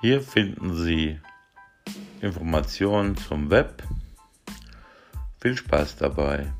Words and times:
Hier 0.00 0.22
finden 0.22 0.74
Sie 0.74 1.20
Informationen 2.22 3.18
zum 3.18 3.50
Web. 3.50 3.82
Viel 5.40 5.56
Spaß 5.56 5.96
dabei! 5.96 6.54